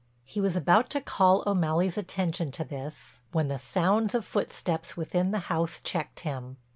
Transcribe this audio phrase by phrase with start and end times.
[0.25, 5.29] He was about to call O'Malley's attention to this, when the sounds of footsteps within
[5.29, 6.57] the house checked him.